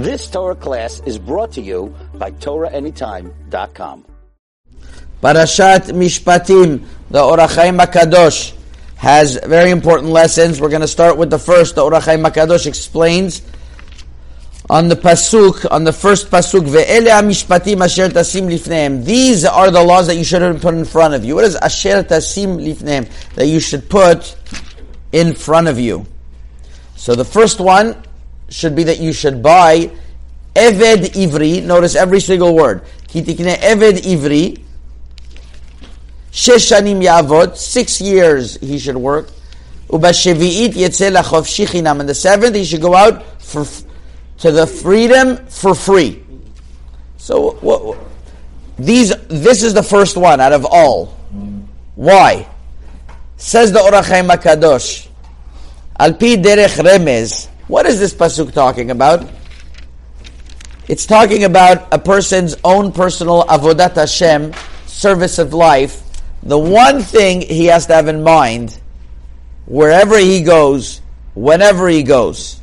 This 0.00 0.30
Torah 0.30 0.54
class 0.54 1.00
is 1.04 1.18
brought 1.18 1.52
to 1.52 1.60
you 1.60 1.94
by 2.14 2.30
TorahAnytime.com. 2.30 4.06
Parashat 5.22 5.92
Mishpatim, 5.92 6.86
the 7.10 7.22
Or 7.22 7.36
HaChaim 7.36 8.56
has 8.96 9.38
very 9.44 9.70
important 9.70 10.10
lessons. 10.10 10.58
We're 10.58 10.70
going 10.70 10.80
to 10.80 10.88
start 10.88 11.18
with 11.18 11.28
the 11.28 11.38
first. 11.38 11.74
The 11.74 11.82
Or 11.82 11.90
HaChaim 11.90 12.66
explains 12.66 13.42
on 14.70 14.88
the 14.88 14.94
pasuk, 14.94 15.70
on 15.70 15.84
the 15.84 15.92
first 15.92 16.30
pasuk, 16.30 16.62
ve'ele 16.66 17.10
mishpatim 17.22 17.84
asher 17.84 18.08
tasim 18.08 18.48
lifneim. 18.48 19.04
These 19.04 19.44
are 19.44 19.70
the 19.70 19.82
laws 19.82 20.06
that 20.06 20.16
you 20.16 20.24
should 20.24 20.62
put 20.62 20.72
in 20.72 20.86
front 20.86 21.12
of 21.12 21.26
you. 21.26 21.34
What 21.34 21.44
is 21.44 21.56
asher 21.56 22.02
tasim 22.04 22.56
lifneim? 22.56 23.06
That 23.34 23.48
you 23.48 23.60
should 23.60 23.90
put 23.90 24.34
in 25.12 25.34
front 25.34 25.68
of 25.68 25.78
you. 25.78 26.06
So 26.96 27.14
the 27.14 27.24
first 27.26 27.60
one 27.60 28.02
should 28.50 28.76
be 28.76 28.84
that 28.84 28.98
you 28.98 29.12
should 29.12 29.42
buy 29.42 29.90
Eved 30.54 31.04
Ivri. 31.14 31.62
Notice 31.62 31.94
every 31.94 32.20
single 32.20 32.54
word. 32.54 32.82
Kitikne 33.08 33.56
Eved 33.56 33.98
Ivri. 34.02 34.62
Sheshanim 36.32 37.02
Yavot. 37.02 37.56
Six 37.56 38.00
years 38.00 38.56
he 38.56 38.78
should 38.78 38.96
work. 38.96 39.30
Ubashevi'it 39.88 40.72
Yetzel 40.74 41.20
Achov 41.22 41.46
Shichinam. 41.46 42.00
And 42.00 42.08
the 42.08 42.14
seventh 42.14 42.56
he 42.56 42.64
should 42.64 42.82
go 42.82 42.94
out 42.94 43.40
for 43.40 43.64
to 44.38 44.50
the 44.50 44.66
freedom 44.66 45.36
for 45.46 45.74
free. 45.74 46.22
So 47.18 47.52
what, 47.60 47.98
these 48.78 49.14
this 49.28 49.62
is 49.62 49.74
the 49.74 49.82
first 49.82 50.16
one 50.16 50.40
out 50.40 50.52
of 50.52 50.64
all. 50.64 51.16
Why? 51.94 52.48
Says 53.36 53.72
the 53.72 53.80
Or 53.80 53.90
HaChaim 53.90 54.30
HaKadosh. 54.30 55.08
Al 55.98 56.14
pi 56.14 56.36
derech 56.36 56.80
remez. 56.82 57.49
What 57.69 57.85
is 57.85 57.99
this 57.99 58.13
pasuk 58.13 58.53
talking 58.53 58.91
about? 58.91 59.27
It's 60.87 61.05
talking 61.05 61.43
about 61.43 61.87
a 61.91 61.97
person's 61.97 62.55
own 62.63 62.91
personal 62.91 63.43
avodat 63.45 63.95
Hashem, 63.95 64.53
service 64.85 65.39
of 65.39 65.53
life. 65.53 66.03
The 66.43 66.59
one 66.59 67.01
thing 67.01 67.41
he 67.41 67.65
has 67.65 67.87
to 67.87 67.95
have 67.95 68.07
in 68.07 68.21
mind, 68.21 68.77
wherever 69.65 70.17
he 70.19 70.41
goes, 70.41 71.01
whenever 71.33 71.89
he 71.89 72.03
goes. 72.03 72.61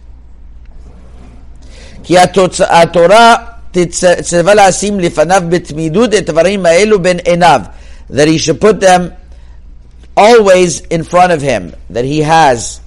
כי 2.05 2.19
התורה 2.19 3.37
תצווה 3.70 4.55
לשים 4.55 5.01
לפניו 5.01 5.42
בתמידות 5.48 6.15
את 6.15 6.28
הדברים 6.28 6.67
האלו 6.67 7.03
בין 7.03 7.19
עיניו. 7.19 7.61
That 8.11 8.28
he 8.28 8.39
should 8.39 8.61
put 8.61 8.81
them 8.81 9.12
always 10.17 10.81
in 10.91 11.03
front 11.03 11.33
of 11.33 11.42
him. 11.42 11.75
That 11.91 12.05
he 12.05 12.20
has 12.20 12.81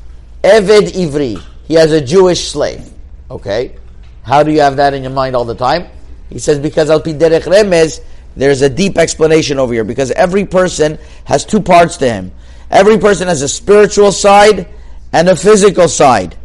Eved 0.44 0.94
Ivri. 0.94 1.42
He 1.71 1.77
has 1.77 1.93
a 1.93 2.01
Jewish 2.01 2.49
slave. 2.49 2.91
Okay? 3.31 3.77
How 4.25 4.43
do 4.43 4.51
you 4.51 4.61
have 4.61 4.79
that 4.79 4.93
in 4.93 5.05
your 5.05 5.13
mind 5.13 5.37
all 5.37 5.45
the 5.45 5.55
time? 5.55 5.87
He 6.29 6.41
says, 6.41 6.59
because 6.59 6.91
Al 6.91 7.01
Derech 7.01 7.45
Remez, 7.45 8.03
there's 8.35 8.63
a 8.63 8.69
deep 8.69 8.99
explanation 8.99 9.61
over 9.61 9.73
here. 9.73 9.85
Because 9.85 10.11
every 10.11 10.45
person 10.45 10.99
has 11.27 11.45
two 11.45 11.61
parts 11.61 11.97
to 11.99 12.13
him. 12.13 12.33
Every 12.73 12.99
person 12.99 13.29
has 13.29 13.43
a 13.43 13.49
spiritual 13.49 14.11
side 14.11 14.67
and 15.13 15.29
a 15.29 15.37
physical 15.37 15.87
side. 15.87 16.37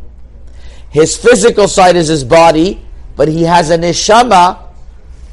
His 0.91 1.17
physical 1.17 1.67
side 1.67 1.95
is 1.95 2.07
his 2.07 2.23
body, 2.23 2.85
but 3.15 3.27
he 3.27 3.41
has 3.41 3.71
a 3.71 3.79
neshama, 3.79 4.59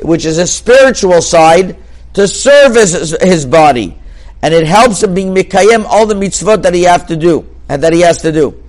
which 0.00 0.24
is 0.24 0.38
a 0.38 0.46
spiritual 0.46 1.20
side, 1.20 1.76
to 2.14 2.26
serve 2.26 2.76
his, 2.76 3.14
his 3.20 3.44
body. 3.44 3.98
And 4.40 4.54
it 4.54 4.66
helps 4.66 5.02
him 5.02 5.12
being 5.12 5.34
mikayem 5.34 5.84
all 5.84 6.06
the 6.06 6.14
mitzvot 6.14 6.62
that 6.62 6.72
he 6.72 6.84
have 6.84 7.08
to 7.08 7.16
do, 7.16 7.46
and 7.68 7.82
that 7.82 7.92
he 7.92 8.00
has 8.00 8.22
to 8.22 8.32
do. 8.32 8.61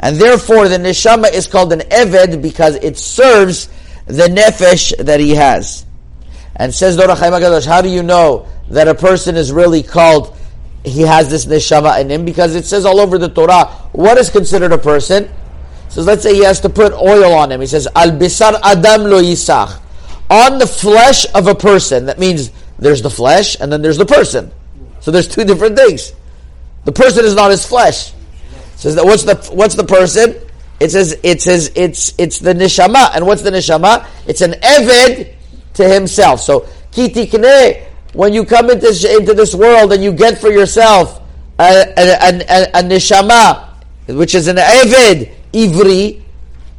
And 0.00 0.16
therefore 0.16 0.68
the 0.68 0.78
neshama 0.78 1.32
is 1.32 1.46
called 1.46 1.72
an 1.72 1.80
eved 1.80 2.40
because 2.40 2.76
it 2.76 2.96
serves 2.96 3.68
the 4.06 4.28
nefesh 4.28 4.96
that 5.04 5.20
he 5.20 5.34
has. 5.34 5.84
And 6.56 6.74
says 6.74 6.96
Dora 6.96 7.14
how 7.14 7.82
do 7.82 7.88
you 7.88 8.02
know 8.02 8.48
that 8.70 8.88
a 8.88 8.94
person 8.94 9.36
is 9.36 9.52
really 9.52 9.82
called, 9.82 10.36
he 10.84 11.02
has 11.02 11.28
this 11.30 11.46
neshama 11.46 12.00
in 12.00 12.10
him? 12.10 12.24
Because 12.24 12.54
it 12.54 12.64
says 12.64 12.84
all 12.84 13.00
over 13.00 13.18
the 13.18 13.28
Torah, 13.28 13.66
what 13.92 14.18
is 14.18 14.30
considered 14.30 14.72
a 14.72 14.78
person? 14.78 15.28
So 15.88 16.02
let's 16.02 16.22
say 16.22 16.34
he 16.34 16.44
has 16.44 16.60
to 16.60 16.68
put 16.68 16.92
oil 16.92 17.32
on 17.32 17.50
him. 17.50 17.60
He 17.60 17.66
says, 17.66 17.88
Al 17.94 18.10
bisar 18.10 18.60
adam 18.62 19.04
lo 19.04 19.22
yisach. 19.22 19.80
On 20.30 20.58
the 20.58 20.66
flesh 20.66 21.26
of 21.34 21.46
a 21.46 21.54
person. 21.54 22.06
That 22.06 22.18
means 22.18 22.50
there's 22.78 23.02
the 23.02 23.10
flesh 23.10 23.56
and 23.58 23.72
then 23.72 23.82
there's 23.82 23.96
the 23.96 24.06
person. 24.06 24.50
So 25.00 25.10
there's 25.10 25.28
two 25.28 25.44
different 25.44 25.76
things. 25.76 26.12
The 26.84 26.92
person 26.92 27.24
is 27.24 27.34
not 27.34 27.50
his 27.50 27.64
flesh. 27.66 28.12
Says 28.78 28.94
that 28.94 29.04
what's 29.04 29.24
the 29.24 29.34
what's 29.52 29.74
the 29.74 29.84
person? 29.84 30.36
It 30.78 30.92
says 30.92 31.18
it 31.24 31.42
says 31.42 31.72
it's 31.74 32.14
it's 32.16 32.38
the 32.38 32.54
neshama. 32.54 33.10
And 33.12 33.26
what's 33.26 33.42
the 33.42 33.50
neshama? 33.50 34.06
It's 34.28 34.40
an 34.40 34.52
eved 34.52 35.34
to 35.74 35.88
himself. 35.88 36.40
So 36.40 36.60
kitikne, 36.92 37.84
when 38.12 38.32
you 38.32 38.44
come 38.44 38.70
into, 38.70 38.86
into 38.86 39.34
this 39.34 39.52
world 39.52 39.92
and 39.92 40.02
you 40.02 40.12
get 40.12 40.38
for 40.38 40.50
yourself 40.50 41.20
a, 41.58 41.92
a, 41.96 42.38
a, 42.38 42.62
a, 42.74 42.82
neshama, 42.84 43.68
which 44.06 44.36
is 44.36 44.46
an 44.46 44.56
eved, 44.56 45.32
ivri 45.52 46.22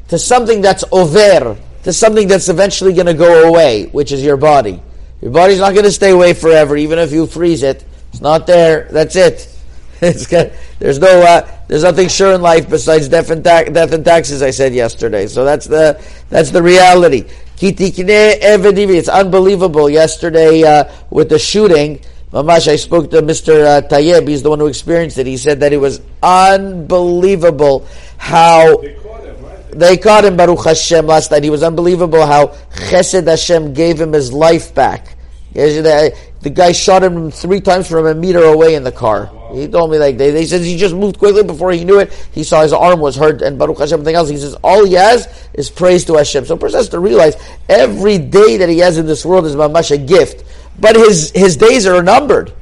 to 0.08 0.18
something 0.18 0.62
that's 0.62 0.86
over, 0.94 1.58
to 1.84 1.92
something 1.92 2.30
that's 2.30 2.48
eventually 2.48 2.94
going 2.94 3.08
to 3.08 3.14
go 3.14 3.50
away, 3.50 3.88
which 3.88 4.14
is 4.14 4.24
your 4.24 4.38
body. 4.38 4.82
Your 5.22 5.32
body's 5.32 5.60
not 5.60 5.74
going 5.74 5.84
to 5.84 5.92
stay 5.92 6.12
away 6.12 6.34
forever, 6.34 6.78
even 6.78 6.98
if 6.98 7.12
you 7.12 7.28
freeze 7.28 7.62
it. 7.62 7.84
It's 8.14 8.22
not 8.22 8.48
there. 8.48 8.88
That's 8.90 9.18
it. 9.18 9.56
Got, 10.30 10.52
there's 10.80 11.00
no, 11.00 11.22
uh, 11.22 11.48
there's 11.68 11.84
nothing 11.84 12.08
sure 12.08 12.34
in 12.34 12.42
life 12.42 12.70
besides 12.70 13.10
death 13.10 13.30
and, 13.30 13.44
ta- 13.44 13.64
death 13.64 13.92
and 13.92 14.04
taxes. 14.04 14.42
I 14.42 14.52
said 14.52 14.74
yesterday. 14.74 15.28
So 15.28 15.44
that's 15.44 15.66
the, 15.66 16.02
that's 16.30 16.52
the 16.52 16.64
reality. 16.64 17.26
It's 17.62 19.10
unbelievable. 19.10 19.90
Yesterday 19.90 20.64
uh, 20.64 20.86
with 21.10 21.30
the 21.30 21.38
shooting, 21.38 22.00
Mamash, 22.32 22.68
I 22.70 22.78
spoke 22.78 23.12
to 23.12 23.22
Mr. 23.22 23.66
Uh, 23.66 23.82
Tayyib. 23.88 24.28
He's 24.28 24.44
the 24.44 24.50
one 24.50 24.60
who 24.60 24.68
experienced 24.68 25.18
it. 25.18 25.28
He 25.28 25.36
said 25.36 25.60
that 25.60 25.74
it 25.74 25.78
was 25.78 26.00
unbelievable 26.24 27.86
how 28.18 28.78
They 28.78 28.94
caught 28.94 29.24
him, 29.24 29.44
right? 29.44 29.72
they 29.72 29.98
caught 29.98 30.26
him 30.26 30.38
Baruch 30.38 30.64
Hashem 30.64 31.06
last 31.08 31.32
night. 31.32 31.44
He 31.44 31.50
was 31.50 31.64
unbelievable 31.64 32.26
how 32.26 32.48
Chesed 32.72 33.28
Hashem 33.28 33.74
gave 33.74 34.00
him 34.00 34.14
his 34.14 34.32
life 34.32 34.74
back. 34.74 35.16
The 35.54 36.14
guy 36.54 36.72
shot 36.72 37.04
him 37.04 37.32
three 37.32 37.60
times 37.60 37.90
from 37.90 38.06
a 38.06 38.16
meter 38.16 38.44
away 38.44 38.76
in 38.76 38.84
the 38.84 38.92
car. 38.92 39.30
He 39.54 39.68
told 39.68 39.92
me 39.92 39.98
like 39.98 40.18
they, 40.18 40.32
they 40.32 40.46
said 40.46 40.62
he 40.62 40.78
just 40.78 40.94
moved 40.94 41.18
quickly 41.18 41.44
before 41.44 41.72
he 41.72 41.84
knew 41.84 42.00
it. 42.00 42.14
He 42.32 42.44
saw 42.44 42.62
his 42.62 42.74
arm 42.74 43.00
was 43.00 43.16
hurt 43.16 43.42
and 43.42 43.58
Baruch 43.58 43.80
Hashem 43.80 43.94
everything 43.94 44.16
else. 44.16 44.30
He 44.30 44.38
says 44.38 44.56
all 44.64 44.86
he 44.86 44.94
has 44.94 45.28
is 45.54 45.70
praise 45.70 46.06
to 46.06 46.16
Hashem. 46.16 46.46
So 46.46 46.56
a 46.56 46.58
person 46.58 46.80
has 46.80 46.90
to 46.90 47.00
realize 47.00 47.36
every 47.68 48.18
day 48.18 48.58
that 48.58 48.70
he 48.70 48.80
has 48.80 48.98
in 48.98 49.06
this 49.06 49.26
world 49.26 49.46
is 49.46 49.56
mamash 49.56 49.92
a 49.92 49.98
gift, 49.98 50.44
but 50.80 50.96
his 50.96 51.32
his 51.32 51.58
days 51.58 51.88
are 51.88 52.04
numbered. 52.04 52.54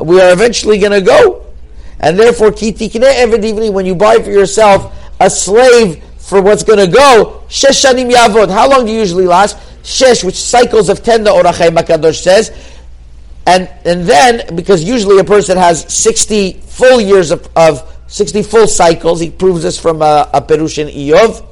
We 0.00 0.20
are 0.20 0.32
eventually 0.32 0.78
going 0.78 0.92
to 0.92 1.00
go, 1.00 1.46
and 2.00 2.18
therefore 2.18 2.50
kitikne 2.50 3.12
evidivni 3.12 3.72
when 3.72 3.86
you 3.86 3.94
buy 3.94 4.16
for 4.16 4.30
yourself 4.30 4.92
a 5.20 5.30
slave 5.30 6.02
for 6.18 6.42
what's 6.42 6.64
going 6.64 6.78
to 6.78 6.92
go. 6.92 7.44
Shesh 7.48 7.84
shanim 7.84 8.10
yavod. 8.10 8.50
How 8.50 8.68
long 8.68 8.86
do 8.86 8.92
you 8.92 8.98
usually 8.98 9.26
last? 9.26 9.56
Shesh, 9.82 10.24
which 10.24 10.36
cycles 10.36 10.88
of 10.88 11.02
ten. 11.02 11.24
The 11.24 11.30
Or 11.30 11.42
HaChaim 11.42 11.76
HaKadosh 11.76 12.22
says. 12.22 12.50
And 13.46 13.68
and 13.84 14.06
then 14.06 14.54
because 14.54 14.84
usually 14.84 15.18
a 15.18 15.24
person 15.24 15.56
has 15.56 15.92
sixty 15.92 16.52
full 16.52 17.00
years 17.00 17.32
of, 17.32 17.48
of 17.56 17.92
sixty 18.06 18.42
full 18.42 18.68
cycles, 18.68 19.20
he 19.20 19.30
proves 19.30 19.62
this 19.62 19.80
from 19.80 20.00
a, 20.00 20.30
a 20.32 20.40
perush 20.40 20.78
in 20.78 20.88
Iyov. 20.88 21.48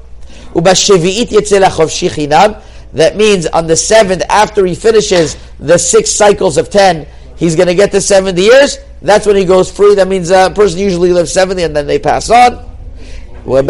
That 2.93 3.17
means 3.17 3.47
on 3.47 3.67
the 3.67 3.77
seventh, 3.77 4.23
after 4.29 4.67
he 4.67 4.75
finishes 4.75 5.37
the 5.59 5.79
six 5.79 6.11
cycles 6.11 6.59
of 6.59 6.71
ten, 6.71 7.07
he's 7.37 7.57
going 7.57 7.69
to 7.69 7.75
get 7.75 7.91
to 7.93 8.01
seventy 8.01 8.43
years. 8.43 8.79
That's 9.03 9.27
when 9.27 9.37
he 9.37 9.45
goes 9.45 9.71
free. 9.71 9.95
That 9.97 10.09
means 10.09 10.31
a 10.31 10.53
person 10.55 10.79
usually 10.79 11.13
lives 11.13 11.33
seventy 11.33 11.65
and 11.65 11.75
then 11.75 11.87
they 11.87 11.99
pass 11.99 12.31
on. 12.31 12.69
We 13.45 13.67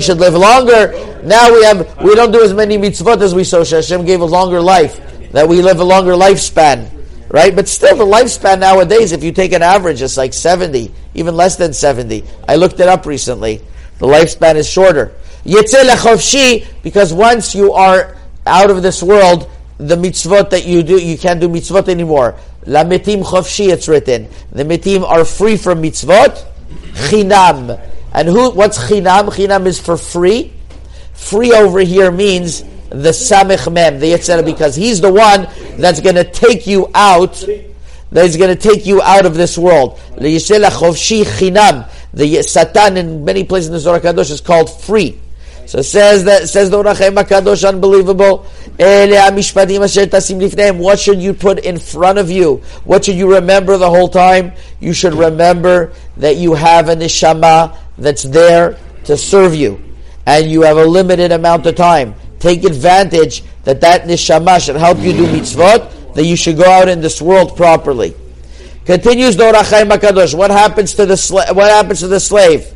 should 0.00 0.18
live 0.18 0.34
longer. 0.34 1.20
Now 1.22 1.52
we 1.52 1.64
have 1.64 2.02
we 2.02 2.14
don't 2.14 2.32
do 2.32 2.42
as 2.42 2.54
many 2.54 2.78
mitzvot 2.78 3.20
as 3.20 3.34
we 3.34 3.44
so. 3.44 3.62
Hashem 3.62 4.06
gave 4.06 4.22
a 4.22 4.24
longer 4.24 4.60
life. 4.60 5.00
That 5.32 5.48
we 5.48 5.60
live 5.60 5.80
a 5.80 5.84
longer 5.84 6.12
lifespan 6.12 7.01
right? 7.32 7.56
But 7.56 7.66
still, 7.66 7.96
the 7.96 8.04
lifespan 8.04 8.60
nowadays, 8.60 9.10
if 9.10 9.24
you 9.24 9.32
take 9.32 9.52
an 9.52 9.62
average, 9.62 10.00
it's 10.02 10.16
like 10.16 10.32
70, 10.32 10.92
even 11.14 11.34
less 11.34 11.56
than 11.56 11.72
70. 11.72 12.24
I 12.46 12.54
looked 12.54 12.78
it 12.78 12.86
up 12.86 13.06
recently. 13.06 13.60
The 13.98 14.06
lifespan 14.06 14.54
is 14.54 14.68
shorter. 14.68 15.14
Because 16.82 17.12
once 17.12 17.54
you 17.54 17.72
are 17.72 18.16
out 18.46 18.70
of 18.70 18.82
this 18.82 19.02
world, 19.02 19.50
the 19.78 19.96
mitzvot 19.96 20.50
that 20.50 20.66
you 20.66 20.82
do, 20.82 21.00
you 21.00 21.18
can't 21.18 21.40
do 21.40 21.48
mitzvot 21.48 21.88
anymore. 21.88 22.36
La 22.66 22.84
mitim 22.84 23.24
chovshi, 23.24 23.72
it's 23.72 23.88
written. 23.88 24.28
The 24.52 24.62
mitim 24.64 25.02
are 25.02 25.24
free 25.24 25.56
from 25.56 25.82
mitzvot. 25.82 26.44
Chinam. 26.92 27.80
And 28.12 28.28
who, 28.28 28.50
what's 28.50 28.78
chinam? 28.78 29.30
Chinam 29.30 29.66
is 29.66 29.80
for 29.80 29.96
free. 29.96 30.52
Free 31.14 31.52
over 31.52 31.80
here 31.80 32.12
means 32.12 32.62
the 32.90 33.10
samech 33.10 33.72
mem, 33.72 33.98
the 33.98 34.12
Yetzer 34.12 34.34
Hara, 34.34 34.42
because 34.42 34.76
he's 34.76 35.00
the 35.00 35.10
one 35.10 35.48
that's 35.78 36.00
going 36.00 36.16
to 36.16 36.24
take 36.24 36.66
you 36.66 36.88
out, 36.94 37.34
that 38.12 38.24
is 38.24 38.36
going 38.36 38.54
to 38.54 38.60
take 38.60 38.86
you 38.86 39.00
out 39.02 39.26
of 39.26 39.34
this 39.34 39.56
world. 39.56 39.98
The 40.16 40.38
Satan 42.42 42.96
in 42.96 43.24
many 43.24 43.44
places 43.44 43.68
in 43.68 43.72
the 43.72 43.80
Zohar 43.80 44.00
Kadosh 44.00 44.30
is 44.30 44.40
called 44.40 44.70
free. 44.82 45.18
So 45.64 45.80
says 45.80 46.24
that 46.24 46.48
says 46.48 46.70
the 46.70 46.78
Or 46.78 46.84
HaChaim 46.84 47.14
Kadosh, 47.24 47.66
unbelievable. 47.66 48.44
What 50.78 50.98
should 50.98 51.22
you 51.22 51.34
put 51.34 51.58
in 51.60 51.78
front 51.78 52.18
of 52.18 52.30
you? 52.30 52.62
What 52.84 53.04
should 53.04 53.14
you 53.14 53.34
remember 53.34 53.76
the 53.78 53.88
whole 53.88 54.08
time? 54.08 54.52
You 54.80 54.92
should 54.92 55.14
remember 55.14 55.92
that 56.18 56.36
you 56.36 56.54
have 56.54 56.88
a 56.88 56.96
neshama 56.96 57.76
that's 57.96 58.24
there 58.24 58.76
to 59.04 59.16
serve 59.16 59.54
you, 59.54 59.80
and 60.26 60.50
you 60.50 60.62
have 60.62 60.76
a 60.76 60.84
limited 60.84 61.32
amount 61.32 61.64
of 61.66 61.74
time. 61.76 62.14
Take 62.42 62.64
advantage 62.64 63.44
that 63.62 63.80
that 63.82 64.02
neshama 64.02 64.58
should 64.60 64.74
help 64.74 64.98
you 64.98 65.12
do 65.12 65.26
mitzvot. 65.28 66.14
That 66.14 66.24
you 66.24 66.34
should 66.34 66.56
go 66.56 66.64
out 66.64 66.88
in 66.88 67.00
this 67.00 67.22
world 67.22 67.56
properly. 67.56 68.16
Continues 68.84 69.36
the 69.36 69.46
Or 69.46 69.52
HaChaim 69.52 69.88
Kadosh. 69.90 70.34
What 70.34 70.50
happens 70.50 70.94
to 70.94 71.06
the 71.06 71.14
sla- 71.14 71.54
what 71.54 71.70
happens 71.70 72.00
to 72.00 72.08
the 72.08 72.18
slave? 72.18 72.66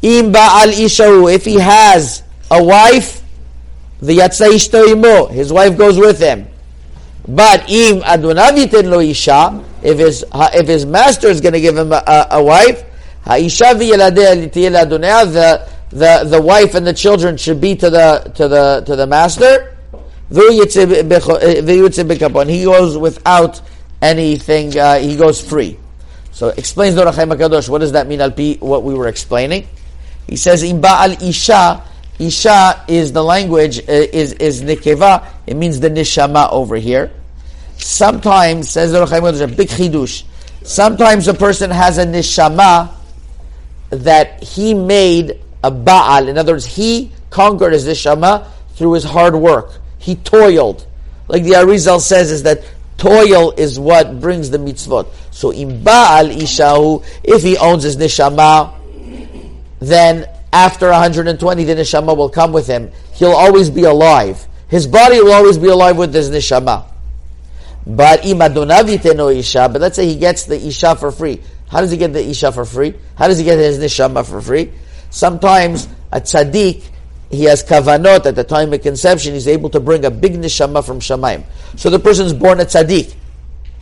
Im 0.00 0.32
ba'al 0.32 0.72
ishahu, 0.72 1.32
if 1.32 1.44
he 1.44 1.60
has 1.60 2.22
a 2.50 2.64
wife, 2.64 3.22
the 4.00 4.16
yatsa 4.16 4.88
imo, 4.88 5.26
his 5.26 5.52
wife 5.52 5.76
goes 5.76 5.98
with 5.98 6.18
him. 6.18 6.48
But 7.28 7.68
im 7.70 8.00
adunav 8.00 8.82
lo 8.84 9.00
isha, 9.00 9.62
if 9.82 9.98
his 9.98 10.24
if 10.34 10.66
his 10.66 10.86
master 10.86 11.28
is 11.28 11.42
going 11.42 11.52
to 11.52 11.60
give 11.60 11.76
him 11.76 11.92
a, 11.92 12.02
a, 12.06 12.26
a 12.30 12.42
wife, 12.42 12.82
ha'isha 13.26 13.74
v'yeladeh 13.74 14.50
the 14.50 15.71
the 15.92 16.24
the 16.24 16.40
wife 16.40 16.74
and 16.74 16.86
the 16.86 16.94
children 16.94 17.36
should 17.36 17.60
be 17.60 17.76
to 17.76 17.90
the 17.90 18.32
to 18.34 18.48
the 18.48 18.82
to 18.86 18.96
the 18.96 19.06
master. 19.06 19.76
And 22.40 22.50
he 22.50 22.64
goes 22.64 22.96
without 22.96 23.60
anything. 24.00 24.78
Uh, 24.78 24.98
he 24.98 25.16
goes 25.16 25.40
free. 25.40 25.78
So 26.30 26.48
explains 26.48 26.94
Dor 26.94 27.04
Kadosh. 27.04 27.68
What 27.68 27.82
does 27.82 27.92
that 27.92 28.06
mean? 28.06 28.20
Alpi, 28.20 28.58
what 28.60 28.82
we 28.82 28.94
were 28.94 29.08
explaining. 29.08 29.68
He 30.26 30.36
says, 30.36 30.62
"Im 30.62 30.80
ba'al 30.80 31.22
isha." 31.22 31.84
Isha 32.18 32.84
is 32.88 33.12
the 33.12 33.24
language 33.24 33.80
uh, 33.80 33.92
is 33.92 34.34
is 34.34 34.62
nikeva. 34.62 35.26
It 35.46 35.56
means 35.56 35.80
the 35.80 35.90
nishama 35.90 36.52
over 36.52 36.76
here. 36.76 37.10
Sometimes 37.78 38.70
says 38.70 38.92
the 38.92 39.04
Chaim 39.06 39.24
a 39.24 39.46
big 39.48 39.68
chidush. 39.68 40.24
Sometimes 40.62 41.26
a 41.26 41.34
person 41.34 41.70
has 41.70 41.98
a 41.98 42.06
nishama 42.06 42.94
that 43.90 44.42
he 44.42 44.72
made 44.72 45.40
a 45.62 45.70
baal. 45.70 46.28
In 46.28 46.38
other 46.38 46.52
words, 46.52 46.66
he 46.66 47.12
conquered 47.30 47.72
his 47.72 47.86
nishama 47.86 48.48
through 48.74 48.94
his 48.94 49.04
hard 49.04 49.34
work. 49.34 49.80
He 49.98 50.16
toiled. 50.16 50.86
Like 51.28 51.44
the 51.44 51.52
Arizal 51.52 52.00
says, 52.00 52.30
is 52.30 52.42
that 52.42 52.62
toil 52.98 53.52
is 53.52 53.78
what 53.78 54.20
brings 54.20 54.50
the 54.50 54.58
mitzvot. 54.58 55.08
So 55.30 55.50
in 55.50 55.82
baal 55.82 56.26
ishahu, 56.26 57.04
if 57.22 57.42
he 57.42 57.56
owns 57.56 57.84
his 57.84 57.96
nishama 57.96 58.78
then 59.82 60.28
after 60.52 60.90
120, 60.90 61.64
the 61.64 61.74
neshama 61.74 62.16
will 62.16 62.28
come 62.28 62.52
with 62.52 62.68
him. 62.68 62.92
He'll 63.14 63.32
always 63.32 63.68
be 63.68 63.82
alive. 63.82 64.46
His 64.68 64.86
body 64.86 65.20
will 65.20 65.32
always 65.32 65.58
be 65.58 65.68
alive 65.68 65.96
with 65.96 66.14
his 66.14 66.30
neshama. 66.30 66.86
But 67.84 68.22
imadonavite 68.22 69.38
isha, 69.38 69.68
but 69.72 69.80
let's 69.80 69.96
say 69.96 70.06
he 70.06 70.16
gets 70.16 70.44
the 70.44 70.54
isha 70.54 70.94
for 70.94 71.10
free. 71.10 71.42
How 71.68 71.80
does 71.80 71.90
he 71.90 71.96
get 71.96 72.12
the 72.12 72.24
isha 72.24 72.52
for 72.52 72.64
free? 72.64 72.94
How 73.16 73.26
does 73.26 73.38
he 73.38 73.44
get 73.44 73.58
his 73.58 73.78
neshama 73.78 74.24
for 74.24 74.40
free? 74.40 74.70
Sometimes 75.12 75.88
a 76.10 76.22
tzaddik, 76.22 76.88
he 77.30 77.44
has 77.44 77.62
kavanot 77.62 78.24
at 78.24 78.34
the 78.34 78.44
time 78.44 78.72
of 78.72 78.80
conception, 78.80 79.34
he's 79.34 79.46
able 79.46 79.68
to 79.68 79.78
bring 79.78 80.06
a 80.06 80.10
big 80.10 80.32
neshama 80.32 80.84
from 80.84 81.00
Shemaim. 81.00 81.44
So 81.76 81.90
the 81.90 81.98
person's 81.98 82.32
born 82.32 82.60
a 82.60 82.64
tzaddik, 82.64 83.14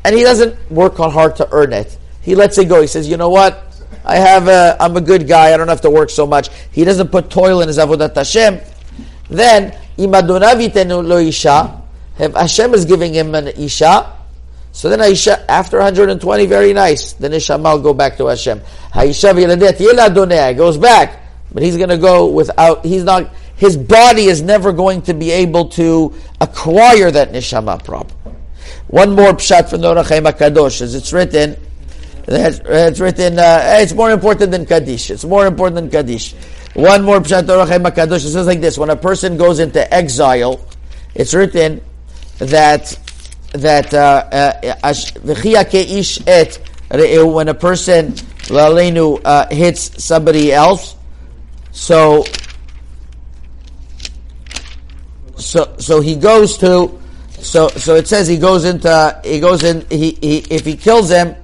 and 0.05 0.17
he 0.17 0.25
doesn't 0.25 0.71
work 0.73 0.97
hard 0.97 1.37
to 1.37 1.49
earn 1.53 1.73
it. 1.73 1.97
He 2.21 2.35
lets 2.35 2.59
it 2.59 2.69
go. 2.69 2.81
He 2.81 2.89
says, 2.89 3.09
you 3.09 3.17
know 3.17 3.31
what? 3.31 3.63
I 4.05 4.17
have 4.17 4.49
a, 4.49 4.77
I'm 4.81 4.97
a 4.97 5.01
good 5.01 5.29
guy. 5.29 5.55
I 5.55 5.57
don't 5.57 5.69
have 5.69 5.83
to 5.83 5.91
work 5.91 6.11
so 6.11 6.27
much. 6.27 6.51
He 6.73 6.83
doesn't 6.85 7.13
put 7.13 7.31
toil 7.31 7.61
in 7.61 7.69
his 7.69 7.79
avodat 7.79 8.17
Hashem. 8.17 8.59
Then 9.29 9.79
imadonavitenu 9.99 11.07
lo 11.07 11.19
isha. 11.19 11.81
If 12.19 12.35
Hashem 12.35 12.75
is 12.75 12.85
giving 12.85 13.15
him 13.15 13.37
an 13.37 13.49
isha, 13.49 14.21
so 14.73 14.89
then 14.89 15.01
Aisha, 15.01 15.45
after 15.49 15.79
120, 15.79 16.47
very 16.47 16.73
nice. 16.73 17.13
Then 17.15 17.33
Ishama 17.33 17.75
will 17.75 17.83
go 17.83 17.95
back 17.95 18.17
to 18.19 18.27
Hashem. 18.27 18.61
Haisha 18.93 19.35
v'yeladet 19.35 20.57
goes 20.57 20.79
back, 20.79 21.20
but 21.53 21.63
he's 21.63 21.77
going 21.77 21.89
to 21.89 21.99
go 21.99 22.27
without. 22.27 22.85
He's 22.85 23.05
not. 23.05 23.31
His 23.57 23.77
body 23.77 24.25
is 24.25 24.41
never 24.41 24.73
going 24.73 25.03
to 25.03 25.15
be 25.15 25.31
able 25.31 25.69
to 25.71 26.15
acquire 26.41 27.11
that 27.11 27.33
neshama 27.33 27.85
proper. 27.85 28.15
One 28.89 29.15
more 29.15 29.33
pshat 29.33 29.69
from 29.69 29.83
the 29.83 29.95
Orach 29.95 30.33
Kadosh, 30.33 30.81
as 30.81 30.95
it's 30.95 31.13
written 31.13 31.57
it's 32.33 33.01
written, 33.01 33.39
uh, 33.39 33.79
it's 33.81 33.93
more 33.93 34.11
important 34.11 34.51
than 34.53 34.67
Kaddish. 34.67 35.11
It's 35.11 35.25
more 35.25 35.47
important 35.47 35.77
than 35.77 35.91
Kaddish. 35.91 36.35
One 36.75 37.03
more 37.03 37.21
Pshat 37.21 37.47
Torah 37.47 37.67
Kadosh. 37.67 38.25
It 38.25 38.31
says 38.31 38.47
like 38.47 38.61
this: 38.61 38.79
When 38.79 38.91
a 38.91 38.97
person 38.97 39.37
goes 39.37 39.59
into 39.59 39.93
exile, 39.93 40.65
it's 41.15 41.35
written 41.35 41.81
that 42.39 42.97
that 43.53 43.93
uh, 43.93 44.25
uh, 44.31 44.95
when 47.27 47.49
a 47.49 47.55
person 47.55 48.15
uh, 48.53 49.47
hits 49.51 50.05
somebody 50.05 50.53
else, 50.53 50.95
so 51.73 52.25
so 55.37 55.75
so 55.79 56.01
he 56.01 56.17
goes 56.17 56.59
to 56.59 56.99
so 57.39 57.69
so 57.69 57.95
it 57.95 58.07
says 58.07 58.29
he 58.29 58.37
goes 58.37 58.65
into 58.65 59.21
he 59.25 59.41
goes 59.41 59.63
in 59.63 59.87
he, 59.89 60.19
he 60.21 60.39
if 60.51 60.65
he 60.65 60.77
kills 60.77 61.11
him 61.11 61.35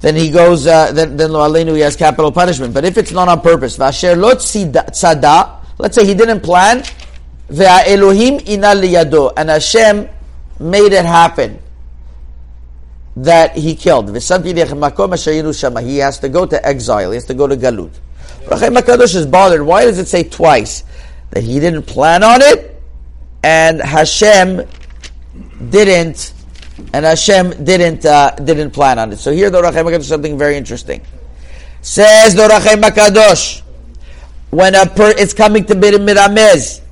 then 0.00 0.14
he 0.14 0.30
goes, 0.30 0.66
uh, 0.66 0.92
then, 0.92 1.16
then 1.16 1.30
Alenu, 1.30 1.74
he 1.74 1.80
has 1.80 1.96
capital 1.96 2.30
punishment. 2.30 2.74
But 2.74 2.84
if 2.84 2.98
it's 2.98 3.12
not 3.12 3.28
on 3.28 3.40
purpose, 3.40 3.78
Vasher 3.78 4.16
lot 4.16 4.36
tzada, 4.36 5.60
let's 5.78 5.94
say 5.94 6.06
he 6.06 6.14
didn't 6.14 6.42
plan, 6.42 6.84
Elohim 7.50 8.38
inal 8.40 9.32
and 9.36 9.48
Hashem 9.48 10.08
made 10.60 10.92
it 10.92 11.04
happen 11.04 11.58
that 13.16 13.56
he 13.56 13.74
killed. 13.74 14.10
He 14.10 14.14
has 14.14 14.28
to 16.18 16.28
go 16.28 16.46
to 16.46 16.66
exile. 16.66 17.10
He 17.10 17.16
has 17.16 17.24
to 17.24 17.34
go 17.34 17.46
to 17.46 17.56
Galut. 17.56 17.92
Rachem 18.46 18.76
HaKadosh 18.76 19.14
is 19.16 19.26
bothered. 19.26 19.62
Why 19.62 19.84
does 19.84 19.98
it 19.98 20.06
say 20.06 20.22
twice? 20.22 20.84
That 21.30 21.42
he 21.42 21.58
didn't 21.58 21.82
plan 21.82 22.22
on 22.22 22.40
it, 22.42 22.80
and 23.42 23.80
Hashem 23.80 24.62
didn't 25.70 26.32
and 26.92 27.04
Hashem 27.04 27.64
didn't 27.64 28.04
uh, 28.04 28.30
didn't 28.36 28.70
plan 28.70 28.98
on 28.98 29.12
it. 29.12 29.18
So 29.18 29.32
here 29.32 29.50
the 29.50 29.60
Rachem 29.60 29.84
Hakadosh 29.84 30.04
something 30.04 30.38
very 30.38 30.56
interesting. 30.56 31.02
Says 31.82 32.34
the 32.34 32.42
Rachem 32.42 32.82
Hakadosh, 32.82 33.62
when 34.50 34.74
a 34.74 34.86
per 34.86 35.10
is 35.10 35.34
coming 35.34 35.64
to 35.64 35.74
be 35.74 35.90
miramez, 35.90 36.82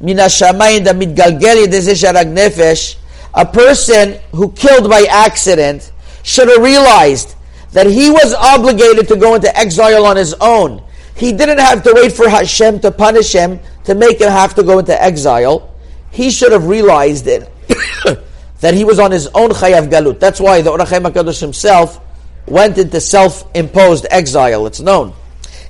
mina 0.00 0.22
shamayim 0.24 0.84
da 0.84 0.92
mitgalgeli 0.92 1.66
desisharag 1.66 2.32
nefesh, 2.32 2.96
a 3.34 3.46
person 3.46 4.20
who 4.32 4.52
killed 4.52 4.88
by 4.88 5.06
accident 5.10 5.90
should 6.22 6.48
have 6.48 6.62
realized 6.62 7.34
that 7.72 7.86
he 7.86 8.10
was 8.10 8.34
obligated 8.34 9.08
to 9.08 9.16
go 9.16 9.34
into 9.34 9.56
exile 9.56 10.04
on 10.06 10.16
his 10.16 10.34
own. 10.40 10.82
He 11.20 11.34
didn't 11.34 11.58
have 11.58 11.82
to 11.82 11.92
wait 11.94 12.12
for 12.12 12.30
Hashem 12.30 12.80
to 12.80 12.90
punish 12.90 13.34
him 13.34 13.60
to 13.84 13.94
make 13.94 14.22
him 14.22 14.30
have 14.30 14.54
to 14.54 14.62
go 14.62 14.78
into 14.78 14.96
exile. 15.00 15.70
He 16.10 16.30
should 16.30 16.50
have 16.50 16.66
realized 16.66 17.26
it. 17.26 17.46
that 18.60 18.72
he 18.72 18.84
was 18.84 18.98
on 18.98 19.10
his 19.10 19.26
own 19.34 19.50
chayav 19.50 19.90
galut. 19.90 20.18
That's 20.18 20.40
why 20.40 20.62
the 20.62 20.70
Or 20.70 20.78
HaChaim 20.78 21.10
HaKadosh 21.10 21.38
himself 21.38 22.00
went 22.46 22.78
into 22.78 23.02
self-imposed 23.02 24.06
exile. 24.10 24.66
It's 24.66 24.80
known. 24.80 25.12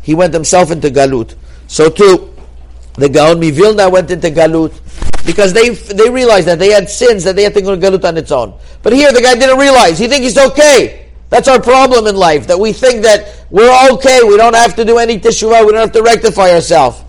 He 0.02 0.14
went 0.14 0.32
himself 0.32 0.70
into 0.70 0.88
galut. 0.88 1.34
So 1.66 1.90
too, 1.90 2.32
the 2.94 3.08
Gaon 3.08 3.40
Mivilna 3.40 3.90
went 3.90 4.12
into 4.12 4.30
galut 4.30 4.72
because 5.26 5.52
they 5.52 5.70
they 5.70 6.10
realized 6.10 6.46
that 6.46 6.60
they 6.60 6.70
had 6.70 6.88
sins 6.88 7.24
that 7.24 7.34
they 7.34 7.42
had 7.42 7.54
to 7.54 7.62
go 7.62 7.74
to 7.74 7.80
galut 7.80 8.04
on 8.04 8.16
its 8.16 8.30
own. 8.30 8.54
But 8.84 8.92
here, 8.92 9.12
the 9.12 9.20
guy 9.20 9.34
didn't 9.34 9.58
realize. 9.58 9.98
He 9.98 10.06
thinks 10.06 10.26
he's 10.28 10.38
okay. 10.38 10.99
That's 11.30 11.48
our 11.48 11.60
problem 11.60 12.06
in 12.06 12.16
life, 12.16 12.48
that 12.48 12.58
we 12.58 12.72
think 12.72 13.02
that 13.02 13.46
we're 13.50 13.72
okay, 13.92 14.20
we 14.24 14.36
don't 14.36 14.54
have 14.54 14.76
to 14.76 14.84
do 14.84 14.98
any 14.98 15.18
teshuvah, 15.18 15.64
we 15.64 15.72
don't 15.72 15.80
have 15.80 15.92
to 15.92 16.02
rectify 16.02 16.50
ourselves. 16.50 17.02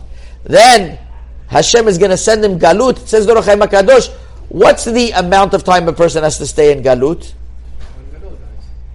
Then, 0.44 0.98
Hashem 1.48 1.88
is 1.88 1.98
going 1.98 2.12
to 2.12 2.18
send 2.18 2.46
him 2.46 2.60
galut. 2.60 3.01
It 3.01 3.08
says 3.08 3.25
the 3.25 3.36
Or 3.36 3.42
HaChaim 3.42 3.66
HaKadosh, 3.66 4.16
What's 4.51 4.84
the 4.84 5.12
amount 5.12 5.54
of 5.54 5.63
time 5.63 5.88
a 5.88 5.94
person 5.94 6.24
has 6.24 6.38
to 6.40 6.46
stay 6.46 6.74
in 6.74 6.84
Galut? 6.84 7.32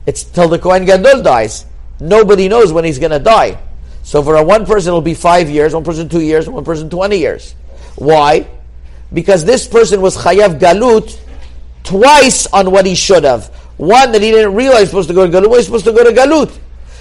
It's 0.04 0.22
till 0.22 0.48
the 0.48 0.58
Kohen 0.58 0.84
Gadol 0.84 1.22
dies. 1.22 1.64
Nobody 1.98 2.46
knows 2.46 2.74
when 2.74 2.84
he's 2.84 2.98
going 2.98 3.12
to 3.12 3.18
die. 3.18 3.58
So 4.02 4.22
for 4.22 4.36
a 4.36 4.44
one 4.44 4.66
person, 4.66 4.90
it'll 4.90 5.00
be 5.00 5.14
five 5.14 5.48
years, 5.48 5.72
one 5.72 5.82
person 5.82 6.10
two 6.10 6.20
years, 6.20 6.46
one 6.46 6.62
person 6.62 6.90
20 6.90 7.16
years. 7.16 7.54
Why? 7.94 8.46
Because 9.10 9.46
this 9.46 9.66
person 9.66 10.02
was 10.02 10.14
Chayav 10.14 10.60
Galut 10.60 11.18
twice 11.84 12.46
on 12.48 12.70
what 12.70 12.84
he 12.84 12.94
should 12.94 13.24
have. 13.24 13.50
One 13.77 14.11
that 14.11 14.21
he 14.21 14.31
didn't 14.31 14.55
realize 14.55 14.93
was 14.93 15.07
supposed 15.07 15.09
to 15.09 15.13
go 15.13 15.25
to 15.25 15.31
Galut, 15.31 15.49
was 15.49 15.65
supposed 15.65 15.85
to 15.85 15.91
go 15.91 16.03
to 16.03 16.11
Galut. 16.11 16.51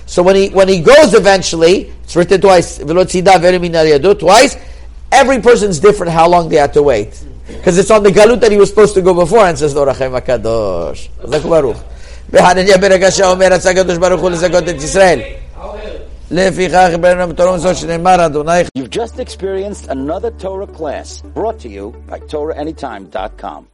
So 0.07 0.23
when 0.23 0.37
he 0.37 0.49
when 0.49 0.69
he 0.69 0.81
goes 0.81 1.15
eventually, 1.15 1.93
it's 2.03 2.17
written 2.17 2.41
twice, 2.41 2.79
twice, 2.79 4.57
every 5.13 5.41
person's 5.41 5.79
different 5.79 6.13
how 6.13 6.29
long 6.29 6.49
they 6.49 6.57
have 6.57 6.73
to 6.73 6.83
wait. 6.83 7.23
Because 7.47 7.79
it's 7.79 7.91
on 7.91 8.03
the 8.03 8.11
galut 8.11 8.41
that 8.41 8.51
he 8.51 8.59
was 8.59 8.71
supposed 8.71 8.95
to 8.95 9.03
go 9.03 9.15
before, 9.15 9.47
and 9.47 9.59
says, 9.59 9.75
לא 9.75 9.85
רחם 9.85 10.15
הקדוש. 10.15 11.09
חזק 11.23 11.45
וברוך. 11.45 11.83
בהנניה 12.29 12.79
ברגע 12.79 13.11
שאומר 13.11 13.47
רצה 13.53 13.71
הקדוש 13.71 13.99
ברוך 13.99 14.21
הוא 14.21 14.31
לזכות 14.31 14.69
את 14.69 14.83
ישראל. 14.83 15.21
לפיכך 16.31 16.89
ברנו 17.01 17.29
בתורה 17.29 17.59
זו 17.59 17.75
שנאמר 17.75 18.27
אדוני 18.27 18.63
You've 18.79 18.91
just 18.91 19.19
experienced 19.19 19.89
another 19.89 20.31
Torah 20.31 20.67
class 20.67 21.23
brought 21.35 21.59
to 21.61 21.69
you 21.69 21.95
by 22.09 22.19
TorahAnytime.com. 22.21 23.67